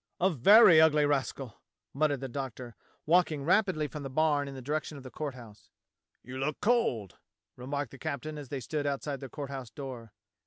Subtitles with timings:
[0.19, 1.61] ""A very ugly rascal,"
[1.93, 5.69] muttered the Doctor, walking rapidly from the barn in the direction of the Court House.
[6.23, 7.19] "You look cold,"
[7.55, 10.11] remarked the captain as they stood outside the Court House door.